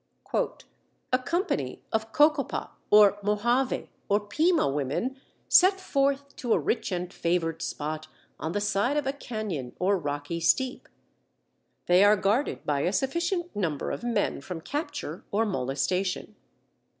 "A 1.13 1.19
company 1.23 1.83
of 1.93 2.11
Cocopa 2.11 2.71
or 2.89 3.19
Mohave 3.21 3.87
or 4.09 4.19
Pima 4.19 4.67
women 4.67 5.21
set 5.47 5.79
forth 5.79 6.35
to 6.37 6.53
a 6.53 6.59
rich 6.59 6.91
and 6.91 7.13
favoured 7.13 7.61
spot 7.61 8.07
on 8.39 8.53
the 8.53 8.61
side 8.61 8.97
of 8.97 9.05
a 9.05 9.13
cañon 9.13 9.73
or 9.77 9.99
rocky 9.99 10.39
steep. 10.39 10.89
They 11.85 12.03
are 12.03 12.15
guarded 12.17 12.65
by 12.65 12.79
a 12.79 12.91
sufficient 12.93 13.55
number 13.55 13.91
of 13.91 14.03
men 14.03 14.41
from 14.41 14.61
capture 14.61 15.23
or 15.29 15.45
molestation. 15.45 16.35